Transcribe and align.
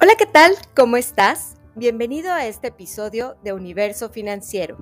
Hola, 0.00 0.14
¿qué 0.16 0.26
tal? 0.26 0.52
¿Cómo 0.76 0.96
estás? 0.96 1.56
Bienvenido 1.74 2.32
a 2.32 2.46
este 2.46 2.68
episodio 2.68 3.36
de 3.42 3.52
Universo 3.52 4.08
Financiero. 4.10 4.78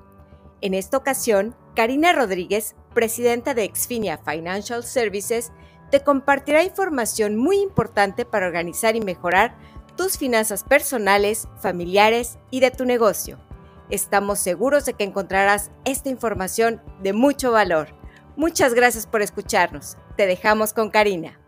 En 0.61 0.75
esta 0.75 0.95
ocasión, 0.95 1.55
Karina 1.75 2.13
Rodríguez, 2.13 2.75
presidenta 2.93 3.55
de 3.55 3.63
Exfinia 3.63 4.19
Financial 4.19 4.83
Services, 4.83 5.51
te 5.89 6.03
compartirá 6.03 6.61
información 6.61 7.35
muy 7.35 7.57
importante 7.57 8.25
para 8.25 8.45
organizar 8.45 8.95
y 8.95 9.01
mejorar 9.01 9.57
tus 9.95 10.19
finanzas 10.19 10.63
personales, 10.63 11.47
familiares 11.59 12.37
y 12.51 12.59
de 12.59 12.69
tu 12.69 12.85
negocio. 12.85 13.39
Estamos 13.89 14.37
seguros 14.37 14.85
de 14.85 14.93
que 14.93 15.03
encontrarás 15.03 15.71
esta 15.83 16.09
información 16.09 16.79
de 17.01 17.13
mucho 17.13 17.51
valor. 17.51 17.87
Muchas 18.35 18.75
gracias 18.75 19.07
por 19.07 19.23
escucharnos. 19.23 19.97
Te 20.15 20.27
dejamos 20.27 20.73
con 20.73 20.91
Karina. 20.91 21.39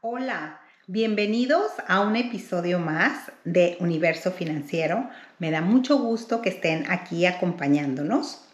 Hola. 0.00 0.65
Bienvenidos 0.88 1.72
a 1.88 1.98
un 1.98 2.14
episodio 2.14 2.78
más 2.78 3.32
de 3.42 3.76
Universo 3.80 4.30
Financiero. 4.30 5.10
Me 5.40 5.50
da 5.50 5.60
mucho 5.60 5.98
gusto 5.98 6.42
que 6.42 6.50
estén 6.50 6.88
aquí 6.88 7.26
acompañándonos. 7.26 8.44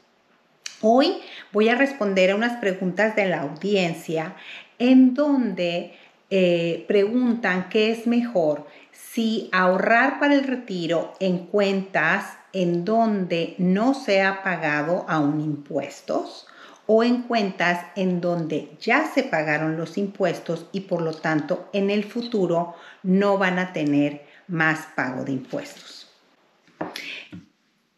Hoy 0.80 1.18
voy 1.52 1.68
a 1.68 1.74
responder 1.74 2.30
a 2.30 2.36
unas 2.36 2.56
preguntas 2.58 3.14
de 3.16 3.26
la 3.26 3.42
audiencia 3.42 4.34
en 4.78 5.12
donde 5.12 5.92
eh, 6.30 6.86
preguntan 6.88 7.68
qué 7.68 7.90
es 7.90 8.06
mejor, 8.06 8.66
si 8.92 9.50
ahorrar 9.52 10.18
para 10.18 10.32
el 10.32 10.44
retiro 10.44 11.12
en 11.20 11.36
cuentas 11.36 12.38
en 12.54 12.86
donde 12.86 13.56
no 13.58 13.92
se 13.92 14.22
ha 14.22 14.42
pagado 14.42 15.04
aún 15.06 15.42
impuestos 15.42 16.46
o 16.86 17.04
en 17.04 17.22
cuentas 17.22 17.86
en 17.96 18.20
donde 18.20 18.76
ya 18.80 19.06
se 19.06 19.22
pagaron 19.22 19.76
los 19.76 19.98
impuestos 19.98 20.66
y 20.72 20.80
por 20.80 21.02
lo 21.02 21.12
tanto 21.14 21.68
en 21.72 21.90
el 21.90 22.04
futuro 22.04 22.74
no 23.02 23.38
van 23.38 23.58
a 23.58 23.72
tener 23.72 24.26
más 24.48 24.86
pago 24.94 25.24
de 25.24 25.32
impuestos. 25.32 26.10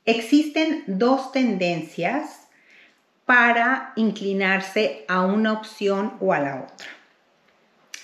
Existen 0.05 0.85
dos 0.87 1.33
tendencias 1.33 2.49
para 3.25 3.93
inclinarse 3.97 5.05
a 5.09 5.23
una 5.23 5.53
opción 5.53 6.15
o 6.21 6.33
a 6.33 6.41
la 6.41 6.57
otra. 6.63 6.87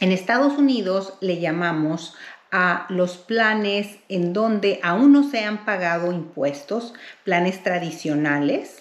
En 0.01 0.13
Estados 0.13 0.57
Unidos 0.57 1.15
le 1.21 1.41
llamamos 1.41 2.17
a 2.51 2.87
los 2.89 3.19
planes 3.19 3.99
en 4.09 4.33
donde 4.33 4.81
aún 4.83 5.13
no 5.13 5.31
se 5.31 5.45
han 5.45 5.65
pagado 5.65 6.11
impuestos, 6.11 6.95
planes 7.23 7.63
tradicionales, 7.63 8.80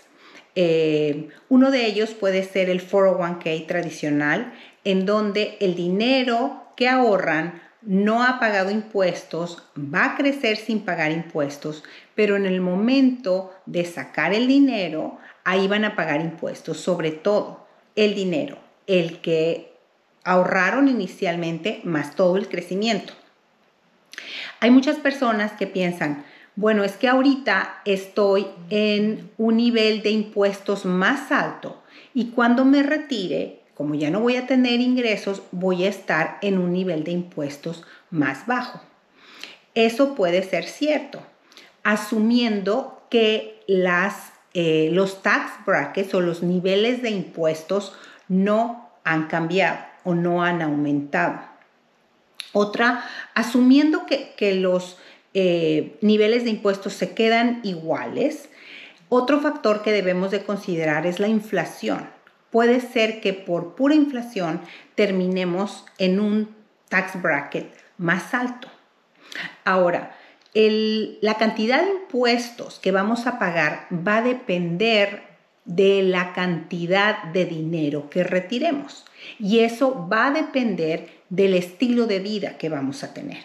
eh, 0.61 1.29
uno 1.47 1.71
de 1.71 1.85
ellos 1.85 2.09
puede 2.09 2.43
ser 2.43 2.69
el 2.69 2.85
401k 2.85 3.65
tradicional, 3.65 4.53
en 4.83 5.05
donde 5.05 5.55
el 5.61 5.73
dinero 5.73 6.65
que 6.75 6.89
ahorran 6.89 7.61
no 7.81 8.25
ha 8.25 8.41
pagado 8.41 8.69
impuestos, 8.69 9.63
va 9.77 10.03
a 10.03 10.15
crecer 10.17 10.57
sin 10.57 10.81
pagar 10.81 11.13
impuestos, 11.13 11.85
pero 12.13 12.35
en 12.35 12.45
el 12.45 12.59
momento 12.59 13.53
de 13.65 13.85
sacar 13.85 14.33
el 14.33 14.47
dinero, 14.47 15.17
ahí 15.45 15.69
van 15.69 15.85
a 15.85 15.95
pagar 15.95 16.19
impuestos, 16.19 16.75
sobre 16.81 17.11
todo 17.11 17.65
el 17.95 18.13
dinero, 18.13 18.57
el 18.85 19.21
que 19.21 19.77
ahorraron 20.25 20.89
inicialmente 20.89 21.79
más 21.85 22.17
todo 22.17 22.35
el 22.35 22.49
crecimiento. 22.49 23.13
Hay 24.59 24.71
muchas 24.71 24.97
personas 24.97 25.53
que 25.53 25.67
piensan, 25.67 26.25
bueno, 26.55 26.83
es 26.83 26.97
que 26.97 27.07
ahorita 27.07 27.81
estoy 27.85 28.47
en 28.69 29.31
un 29.37 29.57
nivel 29.57 30.01
de 30.01 30.09
impuestos 30.09 30.85
más 30.85 31.31
alto 31.31 31.81
y 32.13 32.31
cuando 32.31 32.65
me 32.65 32.83
retire, 32.83 33.61
como 33.75 33.95
ya 33.95 34.09
no 34.09 34.19
voy 34.19 34.35
a 34.35 34.45
tener 34.45 34.81
ingresos, 34.81 35.41
voy 35.51 35.85
a 35.85 35.89
estar 35.89 36.37
en 36.41 36.57
un 36.57 36.73
nivel 36.73 37.03
de 37.03 37.11
impuestos 37.11 37.85
más 38.09 38.45
bajo. 38.45 38.81
Eso 39.73 40.15
puede 40.15 40.43
ser 40.43 40.65
cierto, 40.65 41.21
asumiendo 41.83 43.03
que 43.09 43.63
las, 43.67 44.33
eh, 44.53 44.89
los 44.91 45.21
tax 45.21 45.65
brackets 45.65 46.13
o 46.13 46.21
los 46.21 46.43
niveles 46.43 47.01
de 47.01 47.11
impuestos 47.11 47.93
no 48.27 48.89
han 49.03 49.27
cambiado 49.27 49.79
o 50.03 50.13
no 50.13 50.43
han 50.43 50.61
aumentado. 50.61 51.39
Otra, 52.51 53.05
asumiendo 53.35 54.05
que, 54.05 54.33
que 54.35 54.55
los 54.55 54.97
eh, 55.33 55.97
niveles 56.01 56.43
de 56.43 56.49
impuestos 56.49 56.93
se 56.93 57.13
quedan 57.13 57.61
iguales. 57.63 58.49
Otro 59.09 59.39
factor 59.39 59.81
que 59.81 59.91
debemos 59.91 60.31
de 60.31 60.43
considerar 60.43 61.05
es 61.05 61.19
la 61.19 61.27
inflación. 61.27 62.09
Puede 62.51 62.81
ser 62.81 63.21
que 63.21 63.33
por 63.33 63.75
pura 63.75 63.95
inflación 63.95 64.61
terminemos 64.95 65.85
en 65.97 66.19
un 66.19 66.55
tax 66.89 67.21
bracket 67.21 67.71
más 67.97 68.33
alto. 68.33 68.67
Ahora, 69.63 70.15
la 70.53 71.35
cantidad 71.35 71.83
de 71.83 71.91
impuestos 71.91 72.79
que 72.79 72.91
vamos 72.91 73.27
a 73.27 73.37
pagar 73.37 73.87
va 73.91 74.17
a 74.17 74.21
depender 74.23 75.29
de 75.65 76.01
la 76.01 76.33
cantidad 76.33 77.23
de 77.25 77.45
dinero 77.45 78.09
que 78.09 78.23
retiremos. 78.23 79.05
Y 79.37 79.59
eso 79.59 80.07
va 80.11 80.27
a 80.27 80.31
depender 80.31 81.09
del 81.29 81.53
estilo 81.53 82.07
de 82.07 82.19
vida 82.19 82.57
que 82.57 82.69
vamos 82.69 83.03
a 83.03 83.13
tener. 83.13 83.43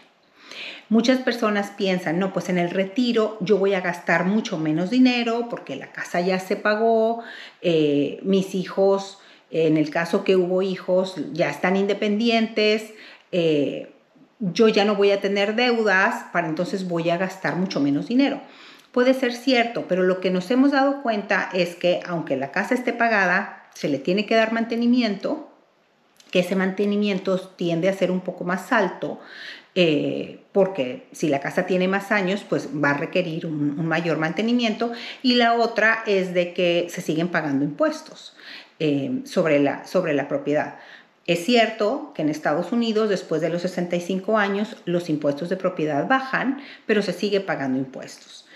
Muchas 0.88 1.18
personas 1.18 1.70
piensan, 1.70 2.18
no, 2.18 2.32
pues 2.32 2.48
en 2.48 2.58
el 2.58 2.70
retiro 2.70 3.38
yo 3.40 3.56
voy 3.56 3.74
a 3.74 3.80
gastar 3.80 4.26
mucho 4.26 4.58
menos 4.58 4.90
dinero 4.90 5.48
porque 5.48 5.76
la 5.76 5.92
casa 5.92 6.20
ya 6.20 6.38
se 6.38 6.56
pagó, 6.56 7.22
eh, 7.62 8.20
mis 8.22 8.54
hijos, 8.54 9.18
en 9.50 9.76
el 9.76 9.90
caso 9.90 10.24
que 10.24 10.36
hubo 10.36 10.62
hijos, 10.62 11.16
ya 11.32 11.48
están 11.48 11.76
independientes, 11.76 12.92
eh, 13.32 13.92
yo 14.40 14.68
ya 14.68 14.84
no 14.84 14.96
voy 14.96 15.10
a 15.10 15.20
tener 15.20 15.54
deudas, 15.54 16.26
para 16.32 16.48
entonces 16.48 16.88
voy 16.88 17.08
a 17.10 17.16
gastar 17.16 17.56
mucho 17.56 17.80
menos 17.80 18.08
dinero. 18.08 18.40
Puede 18.92 19.14
ser 19.14 19.32
cierto, 19.32 19.86
pero 19.88 20.02
lo 20.02 20.20
que 20.20 20.30
nos 20.30 20.50
hemos 20.50 20.72
dado 20.72 21.02
cuenta 21.02 21.50
es 21.52 21.76
que 21.76 22.00
aunque 22.06 22.36
la 22.36 22.52
casa 22.52 22.74
esté 22.74 22.92
pagada, 22.92 23.64
se 23.74 23.88
le 23.88 23.98
tiene 23.98 24.26
que 24.26 24.34
dar 24.34 24.52
mantenimiento, 24.52 25.48
que 26.30 26.40
ese 26.40 26.56
mantenimiento 26.56 27.38
tiende 27.38 27.88
a 27.88 27.92
ser 27.94 28.10
un 28.10 28.20
poco 28.20 28.44
más 28.44 28.72
alto, 28.72 29.20
eh, 29.74 30.43
porque 30.54 31.08
si 31.10 31.28
la 31.28 31.40
casa 31.40 31.66
tiene 31.66 31.88
más 31.88 32.12
años, 32.12 32.46
pues 32.48 32.68
va 32.72 32.90
a 32.90 32.96
requerir 32.96 33.44
un, 33.44 33.84
mayor 33.88 34.18
mantenimiento. 34.18 34.92
Y 35.20 35.34
la 35.34 35.54
otra 35.54 36.04
es 36.06 36.32
de 36.32 36.54
que 36.54 36.86
se 36.90 37.00
siguen 37.00 37.26
pagando 37.26 37.64
impuestos 37.64 38.36
eh, 38.78 39.22
sobre, 39.24 39.58
la, 39.58 39.84
sobre 39.84 40.14
la 40.14 40.28
propiedad. 40.28 40.76
Es 41.26 41.44
cierto 41.44 42.12
que 42.14 42.22
en 42.22 42.28
Estados 42.28 42.70
Unidos, 42.70 43.08
después 43.08 43.40
de 43.40 43.48
los 43.48 43.62
65 43.62 44.38
años, 44.38 44.76
los 44.84 45.10
impuestos 45.10 45.48
de 45.48 45.56
propiedad 45.56 46.06
bajan, 46.06 46.62
pero 46.86 47.02
se 47.02 47.12
sigue 47.12 47.40
pagando 47.40 47.76
impuestos. 47.76 48.46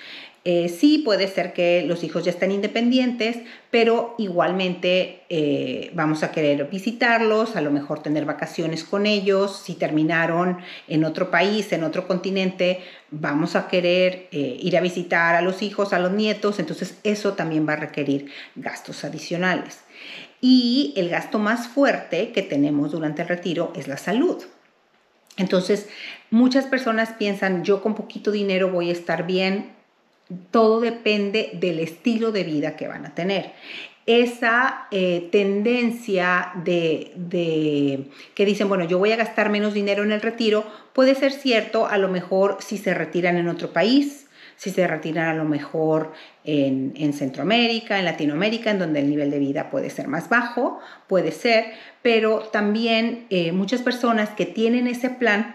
Eh, 0.44 0.69
sí, 0.69 0.99
puede 0.99 1.28
ser 1.28 1.53
que 1.53 1.84
los 1.87 2.04
hijos 2.04 2.25
ya 2.25 2.31
estén 2.31 2.53
independientes, 2.53 3.38
pero 3.71 4.15
igualmente 4.19 5.22
eh, 5.28 5.91
vamos 5.94 6.22
a 6.22 6.32
querer 6.32 6.69
visitarlos, 6.71 7.56
a 7.56 7.60
lo 7.60 7.71
mejor 7.71 8.03
tener 8.03 8.25
vacaciones 8.25 8.84
con 8.84 9.04
ellos. 9.04 9.62
Si 9.65 9.75
terminaron 9.75 10.59
en 10.87 11.04
otro 11.04 11.31
país, 11.31 11.72
en 11.72 11.82
otro 11.82 12.06
continente, 12.06 12.81
vamos 13.10 13.56
a 13.56 13.69
querer 13.69 14.28
eh, 14.31 14.56
ir 14.60 14.76
a 14.76 14.81
visitar 14.81 15.34
a 15.34 15.43
los 15.43 15.62
hijos, 15.62 15.93
a 15.93 15.99
los 15.99 16.12
nietos. 16.12 16.59
Entonces 16.60 16.99
eso 17.03 17.34
también 17.34 17.69
va 17.69 17.75
a 17.75 17.76
requerir 17.76 18.31
gastos 18.55 19.05
adicionales. 19.05 19.81
Y 20.41 20.94
el 20.97 21.09
gasto 21.09 21.38
más 21.38 21.66
fuerte 21.66 22.31
que 22.31 22.43
tenemos 22.43 22.93
durante 22.93 23.22
el 23.22 23.28
retiro 23.28 23.72
es 23.75 23.88
la 23.88 23.97
salud. 23.97 24.44
Entonces, 25.37 25.88
muchas 26.31 26.66
personas 26.66 27.10
piensan, 27.10 27.65
yo 27.65 27.81
con 27.81 27.94
poquito 27.94 28.31
dinero 28.31 28.70
voy 28.70 28.91
a 28.91 28.93
estar 28.93 29.26
bien, 29.26 29.78
todo 30.50 30.81
depende 30.81 31.50
del 31.55 31.81
estilo 31.81 32.33
de 32.33 32.44
vida 32.44 32.77
que 32.77 32.89
van 32.89 33.06
a 33.06 33.15
tener. 33.15 33.53
Esa 34.06 34.87
eh, 34.91 35.28
tendencia 35.31 36.53
de, 36.65 38.09
que 38.34 38.47
dicen, 38.47 38.69
bueno, 38.69 38.84
yo 38.87 38.99
voy 38.99 39.12
a 39.12 39.17
gastar 39.17 39.50
menos 39.50 39.75
dinero 39.75 40.03
en 40.03 40.12
el 40.12 40.22
retiro, 40.22 40.64
puede 40.94 41.14
ser 41.14 41.32
cierto 41.32 41.87
a 41.87 41.99
lo 41.99 42.08
mejor 42.08 42.56
si 42.61 42.79
se 42.79 42.94
retiran 42.94 43.37
en 43.37 43.49
otro 43.49 43.73
país, 43.73 44.26
si 44.56 44.70
se 44.70 44.87
retiran 44.87 45.29
a 45.29 45.35
lo 45.35 45.44
mejor 45.44 46.12
en, 46.44 47.12
Centroamérica, 47.12 47.99
en 47.99 48.06
Latinoamérica, 48.06 48.70
en 48.70 48.79
donde 48.79 49.00
el 49.00 49.11
nivel 49.11 49.31
de 49.31 49.38
vida 49.38 49.70
puede 49.70 49.91
ser 49.91 50.08
más 50.08 50.31
bajo, 50.31 50.81
puede 51.06 51.31
ser, 51.31 51.67
pero 52.00 52.41
también 52.41 53.26
eh, 53.29 53.52
muchas 53.52 53.82
personas 53.82 54.31
que 54.31 54.47
tienen 54.47 54.87
ese 54.87 55.11
plan 55.11 55.55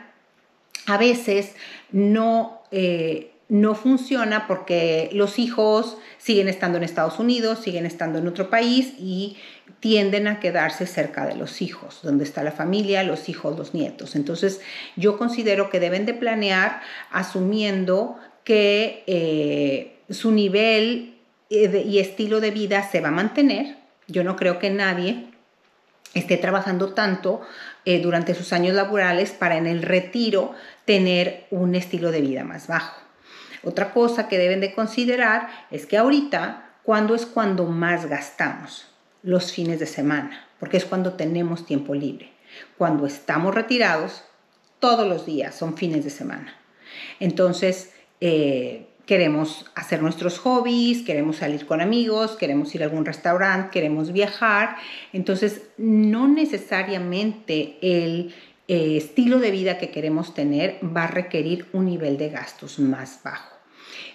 a 0.85 0.97
veces 0.97 1.55
no... 1.91 2.61
Eh, 2.71 3.32
no 3.53 3.75
funciona 3.75 4.47
porque 4.47 5.11
los 5.13 5.37
hijos 5.37 5.99
siguen 6.17 6.47
estando 6.47 6.79
en 6.79 6.83
Estados 6.83 7.19
Unidos, 7.19 7.59
siguen 7.59 7.85
estando 7.85 8.17
en 8.17 8.27
otro 8.27 8.49
país 8.49 8.93
y 8.97 9.37
tienden 9.79 10.25
a 10.25 10.39
quedarse 10.39 10.87
cerca 10.87 11.27
de 11.27 11.35
los 11.35 11.61
hijos, 11.61 11.99
donde 12.01 12.23
está 12.23 12.41
la 12.41 12.51
familia, 12.51 13.03
los 13.03 13.29
hijos, 13.29 13.55
los 13.55 13.75
nietos. 13.75 14.15
Entonces, 14.15 14.59
yo 14.95 15.19
considero 15.19 15.69
que 15.69 15.79
deben 15.79 16.07
de 16.07 16.15
planear 16.15 16.81
asumiendo 17.11 18.17
que 18.43 19.03
eh, 19.05 19.99
su 20.09 20.31
nivel 20.31 21.13
eh, 21.51 21.83
y 21.87 21.99
estilo 21.99 22.39
de 22.39 22.49
vida 22.49 22.89
se 22.89 23.01
va 23.01 23.09
a 23.09 23.11
mantener. 23.11 23.75
Yo 24.07 24.23
no 24.23 24.35
creo 24.35 24.57
que 24.57 24.71
nadie 24.71 25.27
esté 26.15 26.37
trabajando 26.37 26.95
tanto 26.95 27.41
eh, 27.85 28.01
durante 28.01 28.33
sus 28.33 28.51
años 28.51 28.73
laborales 28.73 29.29
para 29.29 29.57
en 29.57 29.67
el 29.67 29.83
retiro 29.83 30.55
tener 30.85 31.45
un 31.51 31.75
estilo 31.75 32.09
de 32.09 32.21
vida 32.21 32.43
más 32.43 32.65
bajo. 32.65 33.02
Otra 33.63 33.93
cosa 33.93 34.27
que 34.27 34.37
deben 34.37 34.59
de 34.59 34.73
considerar 34.73 35.49
es 35.71 35.85
que 35.85 35.97
ahorita, 35.97 36.77
¿cuándo 36.83 37.15
es 37.15 37.25
cuando 37.25 37.65
más 37.65 38.07
gastamos? 38.07 38.87
Los 39.21 39.53
fines 39.53 39.79
de 39.79 39.85
semana, 39.85 40.47
porque 40.59 40.77
es 40.77 40.85
cuando 40.85 41.13
tenemos 41.13 41.65
tiempo 41.65 41.95
libre. 41.95 42.31
Cuando 42.77 43.05
estamos 43.05 43.55
retirados, 43.55 44.23
todos 44.79 45.07
los 45.07 45.25
días 45.25 45.55
son 45.55 45.77
fines 45.77 46.03
de 46.03 46.09
semana. 46.09 46.55
Entonces, 47.19 47.93
eh, 48.19 48.87
queremos 49.05 49.65
hacer 49.75 50.01
nuestros 50.01 50.39
hobbies, 50.39 51.03
queremos 51.03 51.37
salir 51.37 51.65
con 51.65 51.81
amigos, 51.81 52.31
queremos 52.37 52.73
ir 52.75 52.83
a 52.83 52.85
algún 52.85 53.05
restaurante, 53.05 53.69
queremos 53.71 54.11
viajar. 54.13 54.77
Entonces, 55.11 55.63
no 55.77 56.27
necesariamente 56.27 57.77
el 57.81 58.33
eh, 58.69 58.95
estilo 58.95 59.39
de 59.39 59.51
vida 59.51 59.77
que 59.77 59.91
queremos 59.91 60.33
tener 60.33 60.79
va 60.81 61.03
a 61.03 61.07
requerir 61.07 61.67
un 61.73 61.85
nivel 61.85 62.17
de 62.17 62.29
gastos 62.29 62.79
más 62.79 63.19
bajo. 63.21 63.53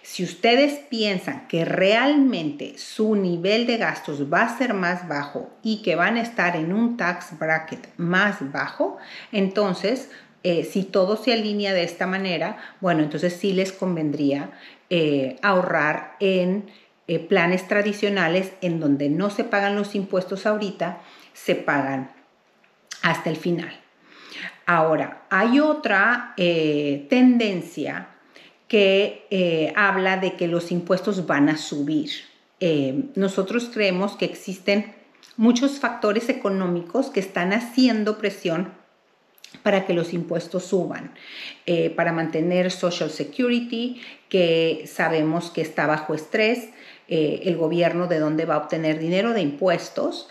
Si 0.03 0.25
ustedes 0.25 0.81
piensan 0.89 1.47
que 1.49 1.67
realmente 1.67 2.79
su 2.79 3.15
nivel 3.15 3.67
de 3.67 3.77
gastos 3.77 4.33
va 4.33 4.43
a 4.43 4.57
ser 4.57 4.73
más 4.73 5.07
bajo 5.07 5.51
y 5.63 5.83
que 5.83 5.97
van 5.97 6.17
a 6.17 6.23
estar 6.23 6.57
en 6.57 6.73
un 6.73 6.97
tax 6.97 7.39
bracket 7.39 7.91
más 7.99 8.51
bajo, 8.51 8.97
entonces 9.33 10.11
eh, 10.45 10.65
si 10.65 10.83
todo 10.83 11.23
se 11.23 11.35
alinea 11.35 11.75
de 11.75 11.85
esta 11.85 12.07
manera, 12.07 12.57
bueno, 12.81 13.03
entonces 13.03 13.35
sí 13.35 13.53
les 13.53 13.71
convendría 13.71 14.53
eh, 14.89 15.37
ahorrar 15.43 16.17
en 16.21 16.71
planes 17.29 17.67
tradicionales 17.69 18.53
en 18.61 18.81
donde 18.81 19.09
no 19.09 19.31
se 19.31 19.45
pagan 19.45 19.77
los 19.77 19.95
impuestos 19.95 20.45
ahorita, 20.45 21.01
se 21.33 21.55
pagan 21.55 22.11
hasta 23.03 23.31
el 23.31 23.37
final. 23.37 23.79
Ahora, 24.71 25.23
hay 25.31 25.61
otra 25.61 26.35
tendencia 26.37 28.09
que 28.69 29.27
eh, 29.31 29.73
habla 29.75 30.19
de 30.19 30.35
que 30.35 30.47
los 30.47 30.71
impuestos 30.71 31.27
van 31.27 31.49
a 31.49 31.57
subir. 31.57 32.11
Eh, 32.61 33.07
nosotros 33.15 33.71
creemos 33.73 34.15
que 34.17 34.27
existen 34.27 34.95
muchos 35.37 35.79
factores 35.81 36.29
económicos 36.29 37.09
que 37.09 37.21
están 37.21 37.53
haciendo 37.53 38.19
presión 38.19 38.73
para 39.63 39.87
que 39.87 39.95
los 39.95 40.13
impuestos 40.13 40.65
suban, 40.65 41.13
eh, 41.67 41.91
para 41.91 42.13
mantener 42.13 42.71
Social 42.71 43.11
Security, 43.11 44.01
que 44.29 44.85
sabemos 44.87 45.51
que 45.51 45.63
está 45.63 45.87
bajo 45.87 46.15
estrés, 46.15 46.71
el 47.11 47.57
gobierno 47.57 48.07
de 48.07 48.19
dónde 48.19 48.45
va 48.45 48.57
a 48.57 48.59
obtener 48.59 48.99
dinero 48.99 49.33
de 49.33 49.41
impuestos, 49.41 50.29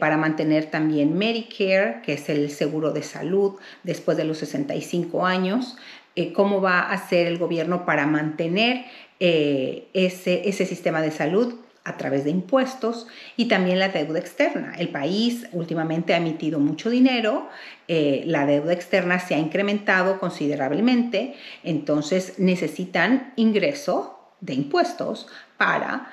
para 0.00 0.16
mantener 0.16 0.70
también 0.70 1.18
Medicare, 1.18 2.00
que 2.02 2.14
es 2.14 2.30
el 2.30 2.50
seguro 2.50 2.92
de 2.92 3.02
salud 3.02 3.56
después 3.82 4.16
de 4.16 4.24
los 4.24 4.38
65 4.38 5.26
años, 5.26 5.76
eh, 6.16 6.32
cómo 6.32 6.60
va 6.60 6.78
a 6.78 6.92
hacer 6.92 7.26
el 7.26 7.38
gobierno 7.38 7.84
para 7.84 8.06
mantener 8.06 8.84
eh, 9.18 9.88
ese, 9.94 10.48
ese 10.48 10.64
sistema 10.64 11.02
de 11.02 11.10
salud 11.10 11.56
a 11.84 11.96
través 11.96 12.24
de 12.24 12.30
impuestos 12.30 13.06
y 13.36 13.46
también 13.46 13.78
la 13.78 13.88
deuda 13.88 14.18
externa. 14.18 14.74
El 14.78 14.88
país 14.88 15.46
últimamente 15.52 16.14
ha 16.14 16.16
emitido 16.16 16.58
mucho 16.58 16.90
dinero, 16.90 17.48
eh, 17.88 18.22
la 18.26 18.46
deuda 18.46 18.72
externa 18.72 19.18
se 19.18 19.34
ha 19.34 19.38
incrementado 19.38 20.18
considerablemente, 20.18 21.36
entonces 21.62 22.38
necesitan 22.38 23.32
ingreso 23.36 24.18
de 24.40 24.54
impuestos 24.54 25.28
para 25.56 26.10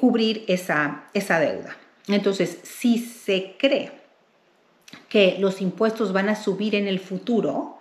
cubrir 0.00 0.44
esa, 0.48 1.04
esa 1.14 1.38
deuda. 1.38 1.76
Entonces, 2.08 2.58
si 2.64 2.98
se 2.98 3.54
cree 3.56 3.92
que 5.08 5.36
los 5.38 5.60
impuestos 5.60 6.12
van 6.12 6.28
a 6.28 6.36
subir 6.36 6.74
en 6.74 6.88
el 6.88 6.98
futuro, 6.98 7.78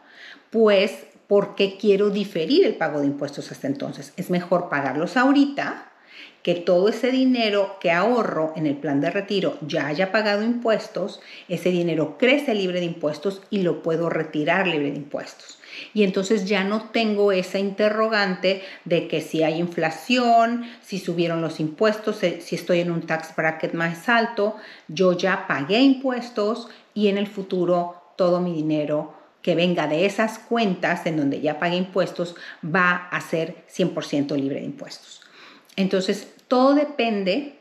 pues 0.49 1.05
¿por 1.27 1.55
qué 1.55 1.77
quiero 1.77 2.09
diferir 2.09 2.65
el 2.65 2.75
pago 2.75 2.99
de 2.99 3.07
impuestos 3.07 3.51
hasta 3.51 3.67
entonces? 3.67 4.13
Es 4.17 4.29
mejor 4.29 4.69
pagarlos 4.69 5.17
ahorita, 5.17 5.88
que 6.43 6.55
todo 6.55 6.89
ese 6.89 7.11
dinero 7.11 7.77
que 7.79 7.91
ahorro 7.91 8.53
en 8.55 8.65
el 8.65 8.75
plan 8.75 9.01
de 9.01 9.11
retiro 9.11 9.57
ya 9.61 9.87
haya 9.87 10.11
pagado 10.11 10.43
impuestos, 10.43 11.21
ese 11.47 11.69
dinero 11.69 12.17
crece 12.17 12.55
libre 12.55 12.79
de 12.79 12.85
impuestos 12.85 13.41
y 13.49 13.61
lo 13.61 13.83
puedo 13.83 14.09
retirar 14.09 14.67
libre 14.67 14.91
de 14.91 14.97
impuestos. 14.97 15.59
Y 15.93 16.03
entonces 16.03 16.45
ya 16.45 16.63
no 16.63 16.89
tengo 16.89 17.31
esa 17.31 17.59
interrogante 17.59 18.63
de 18.85 19.07
que 19.07 19.21
si 19.21 19.43
hay 19.43 19.59
inflación, 19.59 20.63
si 20.81 20.99
subieron 20.99 21.41
los 21.41 21.59
impuestos, 21.59 22.23
eh, 22.23 22.41
si 22.41 22.55
estoy 22.55 22.79
en 22.79 22.91
un 22.91 23.01
tax 23.01 23.35
bracket 23.35 23.73
más 23.73 24.09
alto, 24.09 24.55
yo 24.87 25.13
ya 25.13 25.47
pagué 25.47 25.79
impuestos 25.79 26.69
y 26.93 27.07
en 27.07 27.17
el 27.17 27.27
futuro 27.27 28.01
todo 28.15 28.39
mi 28.39 28.53
dinero 28.53 29.13
que 29.41 29.55
venga 29.55 29.87
de 29.87 30.05
esas 30.05 30.37
cuentas 30.39 31.05
en 31.05 31.17
donde 31.17 31.39
ya 31.39 31.59
pague 31.59 31.77
impuestos 31.77 32.35
va 32.63 33.07
a 33.09 33.21
ser 33.21 33.63
100% 33.73 34.35
libre 34.35 34.59
de 34.59 34.65
impuestos. 34.65 35.21
Entonces, 35.79 36.27
todo 36.49 36.75
depende 36.75 37.53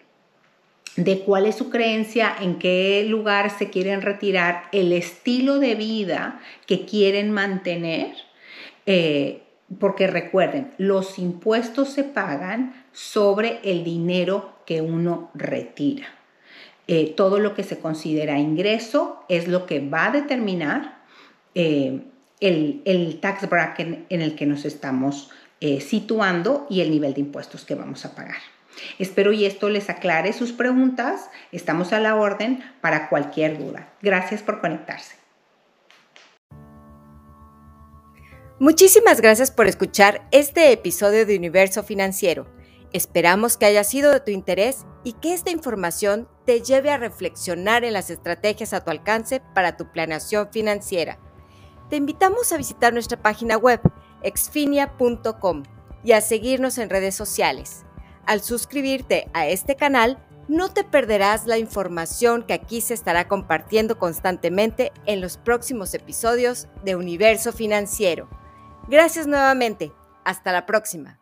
de 0.96 1.20
cuál 1.20 1.46
es 1.46 1.54
su 1.54 1.70
creencia, 1.70 2.34
en 2.40 2.58
qué 2.58 3.06
lugar 3.08 3.56
se 3.56 3.70
quieren 3.70 4.02
retirar, 4.02 4.64
el 4.72 4.92
estilo 4.92 5.60
de 5.60 5.76
vida 5.76 6.40
que 6.66 6.84
quieren 6.84 7.30
mantener, 7.30 8.16
eh, 8.86 9.42
porque 9.78 10.08
recuerden, 10.08 10.72
los 10.78 11.20
impuestos 11.20 11.90
se 11.90 12.02
pagan 12.02 12.84
sobre 12.90 13.60
el 13.62 13.84
dinero 13.84 14.52
que 14.66 14.80
uno 14.80 15.30
retira. 15.34 16.08
Eh, 16.88 17.14
todo 17.16 17.38
lo 17.38 17.54
que 17.54 17.62
se 17.62 17.78
considera 17.78 18.40
ingreso 18.40 19.22
es 19.28 19.46
lo 19.46 19.64
que 19.64 19.78
va 19.78 20.06
a 20.06 20.10
determinar 20.10 21.04
eh, 21.54 22.00
el, 22.40 23.18
tax 23.20 23.48
bracket 23.48 24.06
en 24.08 24.22
el 24.22 24.34
que 24.34 24.46
nos 24.46 24.64
estamos 24.64 25.30
eh, 25.60 25.81
situando 25.81 26.66
y 26.70 26.81
el 26.81 26.90
nivel 26.90 27.14
de 27.14 27.20
impuestos 27.20 27.64
que 27.64 27.75
vamos 27.75 28.05
a 28.05 28.14
pagar. 28.14 28.38
Espero 28.99 29.32
y 29.32 29.44
esto 29.44 29.69
les 29.69 29.90
aclare 29.90 30.32
sus 30.32 30.52
preguntas. 30.52 31.31
Estamos 31.52 31.93
a 31.93 32.00
la 32.00 32.14
orden 32.14 32.62
para 32.81 33.08
cualquier 33.08 33.58
duda. 33.58 33.93
Gracias 34.02 34.43
por 34.43 34.60
conectarse. 34.60 35.16
Muchísimas 38.60 39.20
gracias 39.20 39.50
por 39.50 39.66
escuchar 39.66 40.26
este 40.32 40.72
episodio 40.72 41.26
de 41.26 41.37
Universo 41.37 41.82
Financiero. 41.82 42.46
Esperamos 42.93 43.56
que 43.56 43.66
haya 43.66 43.84
sido 43.84 44.12
de 44.12 44.20
tu 44.20 44.31
interés 44.31 44.84
y 45.04 45.12
que 45.12 45.34
esta 45.34 45.50
información 45.50 46.28
te 46.44 46.62
lleve 46.62 46.90
a 46.90 46.96
reflexionar 46.96 47.84
en 47.84 47.93
las 47.93 48.11
estrategias 48.11 48.72
a 48.72 48.82
tu 48.82 48.90
alcance 48.90 49.43
para 49.54 49.76
tu 49.76 49.93
planeación 49.93 50.49
financiera 50.50 51.19
te 51.88 51.96
invitamos 51.96 52.52
a 52.52 52.56
visitar 52.56 52.93
nuestra 52.93 53.20
página 53.20 53.56
web 53.56 53.80
exfinia.com 54.22 55.62
y 56.04 56.12
a 56.12 56.20
seguirnos 56.20 56.78
en 56.78 56.90
redes 56.90 57.14
sociales. 57.14 57.84
Al 58.26 58.42
suscribirte 58.42 59.28
a 59.32 59.46
este 59.46 59.76
canal, 59.76 60.18
no 60.48 60.72
te 60.72 60.82
perderás 60.82 61.46
la 61.46 61.58
información 61.58 62.42
que 62.42 62.54
aquí 62.54 62.80
se 62.80 62.94
estará 62.94 63.28
compartiendo 63.28 63.98
constantemente 63.98 64.92
en 65.04 65.20
los 65.20 65.37
próximos 65.37 65.92
episodios 65.92 66.68
de 66.84 66.96
Universo 66.96 67.52
Financiero. 67.52 68.28
Gracias 68.88 69.26
nuevamente. 69.26 69.92
Hasta 70.25 70.52
la 70.52 70.64
próxima. 70.64 71.18